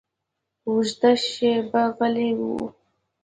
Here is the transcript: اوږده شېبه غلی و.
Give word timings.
اوږده 0.67 1.11
شېبه 1.29 1.83
غلی 1.95 2.29
و. 2.37 2.39